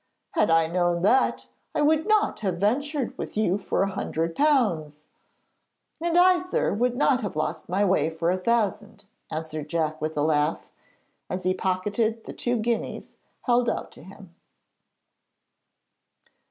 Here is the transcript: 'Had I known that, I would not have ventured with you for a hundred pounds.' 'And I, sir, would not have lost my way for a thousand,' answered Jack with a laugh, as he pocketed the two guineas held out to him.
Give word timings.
'Had 0.31 0.49
I 0.49 0.65
known 0.65 1.03
that, 1.03 1.45
I 1.75 1.83
would 1.83 2.07
not 2.07 2.39
have 2.39 2.57
ventured 2.57 3.15
with 3.19 3.37
you 3.37 3.59
for 3.59 3.83
a 3.83 3.91
hundred 3.91 4.35
pounds.' 4.35 5.05
'And 6.03 6.17
I, 6.17 6.41
sir, 6.41 6.73
would 6.73 6.95
not 6.97 7.21
have 7.21 7.35
lost 7.35 7.69
my 7.69 7.85
way 7.85 8.09
for 8.09 8.31
a 8.31 8.37
thousand,' 8.37 9.05
answered 9.29 9.69
Jack 9.69 10.01
with 10.01 10.17
a 10.17 10.23
laugh, 10.23 10.71
as 11.29 11.43
he 11.43 11.53
pocketed 11.53 12.23
the 12.23 12.33
two 12.33 12.57
guineas 12.57 13.11
held 13.43 13.69
out 13.69 13.91
to 13.91 14.01
him. 14.01 14.33